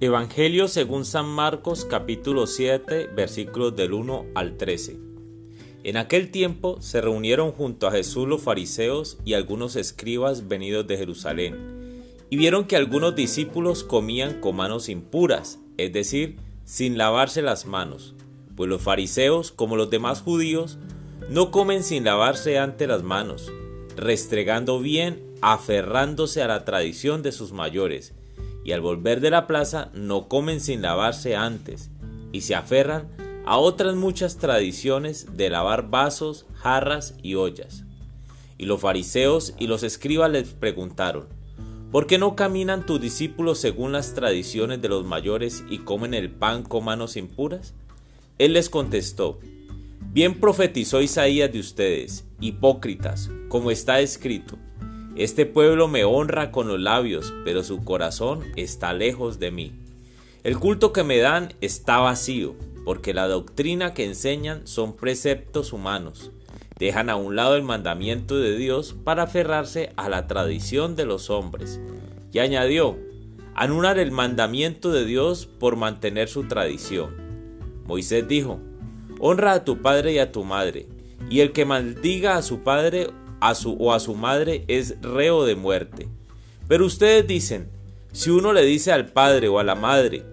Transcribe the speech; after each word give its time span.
Evangelio 0.00 0.68
según 0.68 1.04
San 1.04 1.26
Marcos 1.26 1.84
capítulo 1.84 2.46
7 2.46 3.10
versículos 3.16 3.74
del 3.74 3.94
1 3.94 4.26
al 4.36 4.56
13. 4.56 4.96
En 5.82 5.96
aquel 5.96 6.30
tiempo 6.30 6.80
se 6.80 7.00
reunieron 7.00 7.50
junto 7.50 7.88
a 7.88 7.90
Jesús 7.90 8.28
los 8.28 8.40
fariseos 8.40 9.18
y 9.24 9.34
algunos 9.34 9.74
escribas 9.74 10.46
venidos 10.46 10.86
de 10.86 10.98
Jerusalén, 10.98 12.04
y 12.30 12.36
vieron 12.36 12.66
que 12.66 12.76
algunos 12.76 13.16
discípulos 13.16 13.82
comían 13.82 14.40
con 14.40 14.54
manos 14.54 14.88
impuras, 14.88 15.58
es 15.78 15.92
decir, 15.92 16.36
sin 16.64 16.96
lavarse 16.96 17.42
las 17.42 17.66
manos, 17.66 18.14
pues 18.54 18.70
los 18.70 18.80
fariseos, 18.80 19.50
como 19.50 19.74
los 19.74 19.90
demás 19.90 20.20
judíos, 20.20 20.78
no 21.28 21.50
comen 21.50 21.82
sin 21.82 22.04
lavarse 22.04 22.56
ante 22.60 22.86
las 22.86 23.02
manos, 23.02 23.50
restregando 23.96 24.78
bien, 24.78 25.24
aferrándose 25.40 26.40
a 26.40 26.46
la 26.46 26.64
tradición 26.64 27.24
de 27.24 27.32
sus 27.32 27.50
mayores, 27.50 28.14
y 28.68 28.72
al 28.72 28.82
volver 28.82 29.22
de 29.22 29.30
la 29.30 29.46
plaza 29.46 29.88
no 29.94 30.28
comen 30.28 30.60
sin 30.60 30.82
lavarse 30.82 31.34
antes, 31.34 31.88
y 32.32 32.42
se 32.42 32.54
aferran 32.54 33.08
a 33.46 33.56
otras 33.56 33.96
muchas 33.96 34.36
tradiciones 34.36 35.38
de 35.38 35.48
lavar 35.48 35.88
vasos, 35.88 36.44
jarras 36.52 37.14
y 37.22 37.34
ollas. 37.34 37.84
Y 38.58 38.66
los 38.66 38.82
fariseos 38.82 39.54
y 39.58 39.68
los 39.68 39.84
escribas 39.84 40.30
les 40.30 40.48
preguntaron, 40.50 41.28
¿por 41.90 42.06
qué 42.06 42.18
no 42.18 42.36
caminan 42.36 42.84
tus 42.84 43.00
discípulos 43.00 43.58
según 43.58 43.92
las 43.92 44.12
tradiciones 44.12 44.82
de 44.82 44.90
los 44.90 45.06
mayores 45.06 45.64
y 45.70 45.78
comen 45.78 46.12
el 46.12 46.30
pan 46.30 46.62
con 46.62 46.84
manos 46.84 47.16
impuras? 47.16 47.72
Él 48.36 48.52
les 48.52 48.68
contestó, 48.68 49.38
Bien 50.12 50.38
profetizó 50.38 51.00
Isaías 51.00 51.50
de 51.50 51.60
ustedes, 51.60 52.26
hipócritas, 52.38 53.30
como 53.48 53.70
está 53.70 54.00
escrito, 54.00 54.58
este 55.18 55.46
pueblo 55.46 55.88
me 55.88 56.04
honra 56.04 56.52
con 56.52 56.68
los 56.68 56.78
labios, 56.78 57.34
pero 57.44 57.64
su 57.64 57.82
corazón 57.82 58.44
está 58.54 58.92
lejos 58.92 59.40
de 59.40 59.50
mí. 59.50 59.72
El 60.44 60.58
culto 60.60 60.92
que 60.92 61.02
me 61.02 61.18
dan 61.18 61.54
está 61.60 61.98
vacío, 61.98 62.54
porque 62.84 63.12
la 63.12 63.26
doctrina 63.26 63.94
que 63.94 64.04
enseñan 64.04 64.64
son 64.68 64.96
preceptos 64.96 65.72
humanos. 65.72 66.30
Dejan 66.78 67.10
a 67.10 67.16
un 67.16 67.34
lado 67.34 67.56
el 67.56 67.64
mandamiento 67.64 68.38
de 68.38 68.56
Dios 68.56 68.94
para 69.02 69.24
aferrarse 69.24 69.92
a 69.96 70.08
la 70.08 70.28
tradición 70.28 70.94
de 70.94 71.04
los 71.04 71.30
hombres. 71.30 71.80
Y 72.32 72.38
añadió, 72.38 72.96
anular 73.56 73.98
el 73.98 74.12
mandamiento 74.12 74.92
de 74.92 75.04
Dios 75.04 75.46
por 75.46 75.74
mantener 75.74 76.28
su 76.28 76.44
tradición. 76.44 77.16
Moisés 77.86 78.28
dijo, 78.28 78.60
honra 79.18 79.54
a 79.54 79.64
tu 79.64 79.82
padre 79.82 80.12
y 80.12 80.18
a 80.18 80.30
tu 80.30 80.44
madre, 80.44 80.86
y 81.28 81.40
el 81.40 81.50
que 81.50 81.64
maldiga 81.64 82.36
a 82.36 82.42
su 82.42 82.60
padre 82.60 83.08
a 83.40 83.54
su 83.54 83.74
o 83.74 83.92
a 83.92 84.00
su 84.00 84.14
madre 84.14 84.64
es 84.68 85.00
reo 85.00 85.44
de 85.44 85.54
muerte. 85.54 86.08
Pero 86.66 86.84
ustedes 86.86 87.26
dicen, 87.26 87.68
si 88.12 88.30
uno 88.30 88.52
le 88.52 88.64
dice 88.64 88.92
al 88.92 89.06
padre 89.06 89.48
o 89.48 89.58
a 89.58 89.64
la 89.64 89.74
madre, 89.74 90.24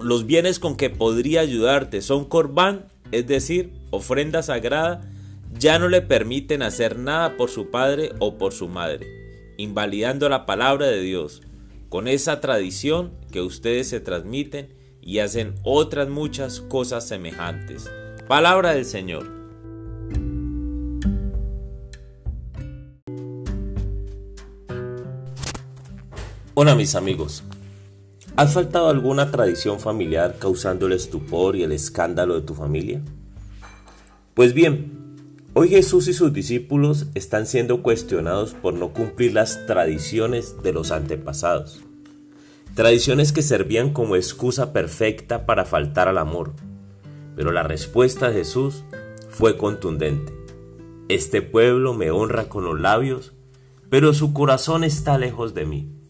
los 0.00 0.26
bienes 0.26 0.58
con 0.58 0.76
que 0.76 0.90
podría 0.90 1.40
ayudarte 1.40 2.02
son 2.02 2.24
corbán, 2.24 2.86
es 3.12 3.26
decir, 3.26 3.72
ofrenda 3.90 4.42
sagrada, 4.42 5.08
ya 5.58 5.78
no 5.78 5.88
le 5.88 6.00
permiten 6.00 6.62
hacer 6.62 6.98
nada 6.98 7.36
por 7.36 7.50
su 7.50 7.70
padre 7.70 8.12
o 8.18 8.38
por 8.38 8.52
su 8.52 8.68
madre, 8.68 9.06
invalidando 9.58 10.28
la 10.28 10.46
palabra 10.46 10.86
de 10.86 11.00
Dios, 11.02 11.42
con 11.88 12.08
esa 12.08 12.40
tradición 12.40 13.12
que 13.30 13.42
ustedes 13.42 13.88
se 13.88 14.00
transmiten 14.00 14.74
y 15.02 15.18
hacen 15.18 15.54
otras 15.62 16.08
muchas 16.08 16.60
cosas 16.60 17.06
semejantes. 17.06 17.90
Palabra 18.28 18.72
del 18.72 18.86
Señor. 18.86 19.41
Hola 26.54 26.74
mis 26.74 26.96
amigos. 26.96 27.44
¿Ha 28.36 28.46
faltado 28.46 28.90
alguna 28.90 29.30
tradición 29.30 29.80
familiar 29.80 30.36
causando 30.38 30.86
el 30.86 30.92
estupor 30.92 31.56
y 31.56 31.62
el 31.62 31.72
escándalo 31.72 32.34
de 32.34 32.42
tu 32.42 32.52
familia? 32.52 33.00
Pues 34.34 34.52
bien, 34.52 35.16
hoy 35.54 35.70
Jesús 35.70 36.08
y 36.08 36.12
sus 36.12 36.34
discípulos 36.34 37.06
están 37.14 37.46
siendo 37.46 37.82
cuestionados 37.82 38.52
por 38.52 38.74
no 38.74 38.92
cumplir 38.92 39.32
las 39.32 39.64
tradiciones 39.64 40.62
de 40.62 40.74
los 40.74 40.90
antepasados. 40.90 41.80
Tradiciones 42.74 43.32
que 43.32 43.40
servían 43.40 43.94
como 43.94 44.14
excusa 44.14 44.74
perfecta 44.74 45.46
para 45.46 45.64
faltar 45.64 46.06
al 46.06 46.18
amor. 46.18 46.52
Pero 47.34 47.50
la 47.52 47.62
respuesta 47.62 48.28
de 48.28 48.34
Jesús 48.34 48.84
fue 49.30 49.56
contundente. 49.56 50.34
Este 51.08 51.40
pueblo 51.40 51.94
me 51.94 52.10
honra 52.10 52.50
con 52.50 52.64
los 52.64 52.78
labios, 52.78 53.32
pero 53.88 54.12
su 54.12 54.34
corazón 54.34 54.84
está 54.84 55.16
lejos 55.16 55.54
de 55.54 55.64
mí. 55.64 56.01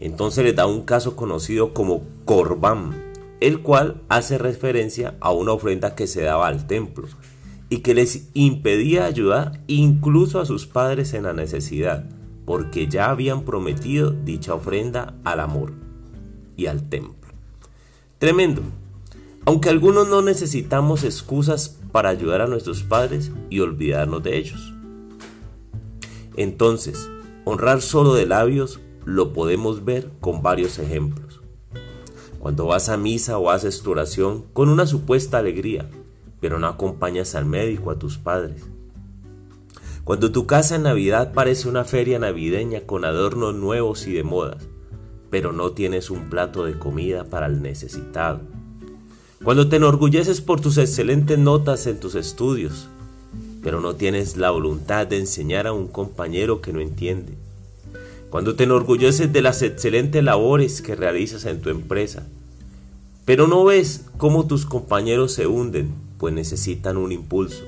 Entonces 0.00 0.44
les 0.44 0.54
da 0.54 0.66
un 0.66 0.82
caso 0.82 1.16
conocido 1.16 1.72
como 1.72 2.02
Corbán, 2.24 2.94
el 3.40 3.60
cual 3.60 4.02
hace 4.08 4.38
referencia 4.38 5.14
a 5.20 5.32
una 5.32 5.52
ofrenda 5.52 5.94
que 5.94 6.06
se 6.06 6.22
daba 6.22 6.48
al 6.48 6.66
templo 6.66 7.06
y 7.68 7.78
que 7.78 7.94
les 7.94 8.28
impedía 8.34 9.06
ayudar 9.06 9.60
incluso 9.66 10.40
a 10.40 10.46
sus 10.46 10.66
padres 10.66 11.14
en 11.14 11.24
la 11.24 11.32
necesidad, 11.32 12.04
porque 12.44 12.86
ya 12.86 13.10
habían 13.10 13.42
prometido 13.42 14.10
dicha 14.10 14.54
ofrenda 14.54 15.14
al 15.24 15.40
amor 15.40 15.72
y 16.56 16.66
al 16.66 16.88
templo. 16.88 17.14
Tremendo. 18.18 18.62
Aunque 19.44 19.68
algunos 19.68 20.08
no 20.08 20.22
necesitamos 20.22 21.04
excusas 21.04 21.76
para 21.92 22.08
ayudar 22.08 22.40
a 22.40 22.46
nuestros 22.46 22.82
padres 22.82 23.30
y 23.48 23.60
olvidarnos 23.60 24.22
de 24.22 24.36
ellos. 24.38 24.72
Entonces, 26.36 27.08
honrar 27.44 27.80
solo 27.80 28.14
de 28.14 28.26
labios 28.26 28.80
lo 29.06 29.32
podemos 29.32 29.84
ver 29.84 30.10
con 30.20 30.42
varios 30.42 30.80
ejemplos. 30.80 31.40
Cuando 32.40 32.66
vas 32.66 32.88
a 32.88 32.96
misa 32.96 33.38
o 33.38 33.50
haces 33.50 33.80
tu 33.82 33.92
oración 33.92 34.44
con 34.52 34.68
una 34.68 34.84
supuesta 34.84 35.38
alegría, 35.38 35.88
pero 36.40 36.58
no 36.58 36.66
acompañas 36.66 37.36
al 37.36 37.46
médico, 37.46 37.92
a 37.92 37.98
tus 38.00 38.18
padres. 38.18 38.64
Cuando 40.02 40.32
tu 40.32 40.46
casa 40.46 40.74
en 40.74 40.82
Navidad 40.82 41.32
parece 41.32 41.68
una 41.68 41.84
feria 41.84 42.18
navideña 42.18 42.80
con 42.80 43.04
adornos 43.04 43.54
nuevos 43.54 44.08
y 44.08 44.12
de 44.12 44.24
modas, 44.24 44.66
pero 45.30 45.52
no 45.52 45.70
tienes 45.70 46.10
un 46.10 46.28
plato 46.28 46.64
de 46.64 46.76
comida 46.76 47.24
para 47.24 47.46
el 47.46 47.62
necesitado. 47.62 48.40
Cuando 49.42 49.68
te 49.68 49.76
enorgulleces 49.76 50.40
por 50.40 50.60
tus 50.60 50.78
excelentes 50.78 51.38
notas 51.38 51.86
en 51.86 52.00
tus 52.00 52.16
estudios, 52.16 52.88
pero 53.62 53.80
no 53.80 53.94
tienes 53.94 54.36
la 54.36 54.50
voluntad 54.50 55.06
de 55.06 55.18
enseñar 55.18 55.68
a 55.68 55.72
un 55.72 55.86
compañero 55.86 56.60
que 56.60 56.72
no 56.72 56.80
entiende 56.80 57.46
cuando 58.36 58.54
te 58.54 58.64
enorgulleces 58.64 59.32
de 59.32 59.40
las 59.40 59.62
excelentes 59.62 60.22
labores 60.22 60.82
que 60.82 60.94
realizas 60.94 61.46
en 61.46 61.62
tu 61.62 61.70
empresa, 61.70 62.26
pero 63.24 63.46
no 63.46 63.64
ves 63.64 64.04
cómo 64.18 64.46
tus 64.46 64.66
compañeros 64.66 65.32
se 65.32 65.46
hunden, 65.46 65.94
pues 66.18 66.34
necesitan 66.34 66.98
un 66.98 67.12
impulso. 67.12 67.64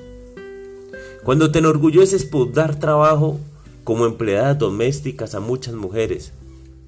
Cuando 1.23 1.51
te 1.51 1.57
enorgulleces 1.57 2.23
por 2.23 2.53
dar 2.53 2.75
trabajo 2.75 3.39
como 3.83 4.05
empleadas 4.05 4.59
domésticas 4.59 5.33
a 5.33 5.39
muchas 5.39 5.73
mujeres, 5.73 6.33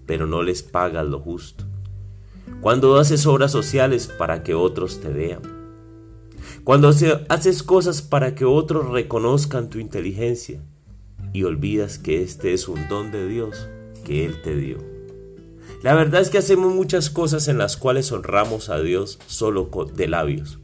pero 0.06 0.28
no 0.28 0.44
les 0.44 0.62
pagas 0.62 1.08
lo 1.08 1.20
justo. 1.20 1.64
Cuando 2.62 3.00
haces 3.00 3.26
obras 3.26 3.52
sociales 3.52 4.06
para 4.06 4.44
que 4.44 4.54
otros 4.54 5.00
te 5.00 5.10
vean. 5.10 5.42
Cuando 6.64 6.94
haces 7.30 7.64
cosas 7.64 8.04
para 8.04 8.36
que 8.36 8.46
otros 8.46 8.92
reconozcan 8.92 9.72
tu 9.72 9.80
inteligencia 9.80 10.62
y 11.34 11.44
olvidas 11.44 11.98
que 11.98 12.22
este 12.22 12.54
es 12.54 12.68
un 12.68 12.88
don 12.88 13.12
de 13.12 13.28
Dios 13.28 13.68
que 14.06 14.26
Él 14.26 14.42
te 14.42 14.56
dio. 14.56 14.78
La 15.84 15.96
verdad 15.96 16.22
es 16.22 16.30
que 16.30 16.38
hacemos 16.38 16.74
muchas 16.74 17.10
cosas 17.10 17.48
en 17.48 17.58
las 17.58 17.78
cuales 17.78 18.12
honramos 18.12 18.70
a 18.70 18.80
Dios 18.80 19.20
solo 19.26 19.70
de 19.96 20.08
labios, 20.08 20.60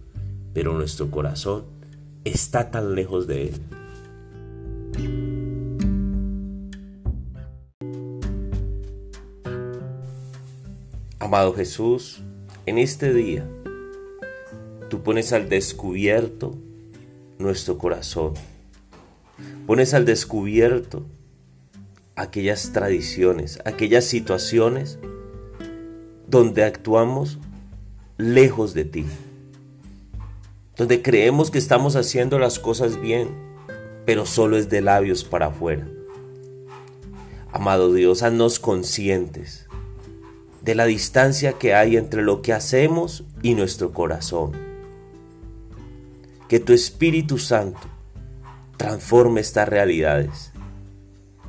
pero 0.53 0.73
nuestro 0.73 1.09
corazón 1.09 1.66
está 2.23 2.69
tan 2.72 2.94
lejos 2.94 3.25
de 3.25 3.50
Él. 3.50 3.55
Amado 11.19 11.53
Jesús, 11.53 12.19
en 12.66 12.78
este 12.78 13.14
día 13.14 13.46
tú 14.90 15.02
pones 15.02 15.34
al 15.34 15.49
descubierto 15.49 16.55
nuestro 17.40 17.78
corazón 17.78 18.34
pones 19.66 19.93
al 19.93 20.05
descubierto 20.05 21.05
aquellas 22.16 22.72
tradiciones, 22.73 23.59
aquellas 23.66 24.05
situaciones 24.05 24.97
donde 26.28 26.63
actuamos 26.63 27.37
lejos 28.17 28.73
de 28.73 28.85
ti, 28.85 29.05
donde 30.75 31.01
creemos 31.01 31.51
que 31.51 31.59
estamos 31.59 31.95
haciendo 31.95 32.39
las 32.39 32.59
cosas 32.59 32.99
bien, 32.99 33.29
pero 34.05 34.25
solo 34.25 34.57
es 34.57 34.69
de 34.69 34.81
labios 34.81 35.23
para 35.23 35.47
afuera. 35.47 35.87
Amado 37.51 37.93
Dios, 37.93 38.23
haznos 38.23 38.59
conscientes 38.59 39.67
de 40.61 40.75
la 40.75 40.85
distancia 40.85 41.53
que 41.53 41.73
hay 41.73 41.95
entre 41.95 42.22
lo 42.23 42.41
que 42.41 42.51
hacemos 42.51 43.23
y 43.41 43.53
nuestro 43.53 43.93
corazón. 43.93 44.51
Que 46.49 46.59
tu 46.59 46.73
Espíritu 46.73 47.37
Santo 47.37 47.79
transforme 48.78 49.41
estas 49.41 49.68
realidades. 49.68 50.52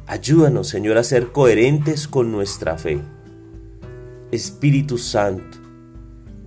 Ayúdanos, 0.06 0.68
Señor, 0.68 0.96
a 0.96 1.04
ser 1.04 1.32
coherentes 1.32 2.08
con 2.08 2.32
nuestra 2.32 2.78
fe. 2.78 3.02
Espíritu 4.32 4.96
Santo, 4.96 5.58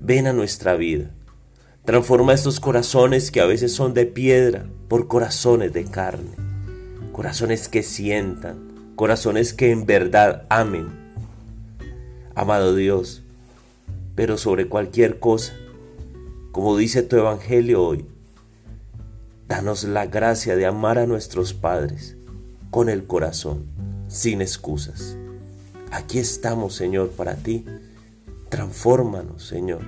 ven 0.01 0.27
a 0.27 0.33
nuestra 0.33 0.75
vida. 0.75 1.11
Transforma 1.85 2.33
estos 2.33 2.59
corazones 2.59 3.31
que 3.31 3.41
a 3.41 3.45
veces 3.45 3.71
son 3.73 3.93
de 3.93 4.05
piedra 4.07 4.65
por 4.87 5.07
corazones 5.07 5.73
de 5.73 5.85
carne. 5.85 6.31
Corazones 7.11 7.67
que 7.67 7.83
sientan, 7.83 8.93
corazones 8.95 9.53
que 9.53 9.71
en 9.71 9.85
verdad 9.85 10.45
amen. 10.49 10.89
Amado 12.33 12.75
Dios, 12.75 13.23
pero 14.15 14.37
sobre 14.37 14.67
cualquier 14.67 15.19
cosa, 15.19 15.53
como 16.51 16.77
dice 16.77 17.03
tu 17.03 17.17
Evangelio 17.17 17.83
hoy, 17.83 18.05
danos 19.51 19.83
la 19.83 20.05
gracia 20.05 20.55
de 20.55 20.65
amar 20.65 20.97
a 20.97 21.05
nuestros 21.05 21.53
padres 21.53 22.15
con 22.69 22.87
el 22.87 23.05
corazón, 23.05 23.65
sin 24.07 24.41
excusas. 24.41 25.17
Aquí 25.91 26.19
estamos, 26.19 26.73
Señor, 26.73 27.09
para 27.09 27.35
ti. 27.35 27.65
Transfórmanos, 28.47 29.45
Señor. 29.45 29.81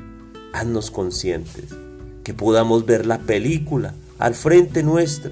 Haznos 0.51 0.91
conscientes. 0.91 1.69
Que 2.25 2.33
podamos 2.33 2.85
ver 2.85 3.05
la 3.05 3.19
película 3.19 3.93
al 4.19 4.35
frente 4.35 4.83
nuestra 4.83 5.31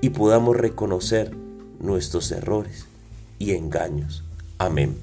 y 0.00 0.10
podamos 0.10 0.56
reconocer 0.56 1.30
nuestros 1.78 2.32
errores 2.32 2.86
y 3.38 3.52
engaños. 3.52 4.24
Amén. 4.58 4.96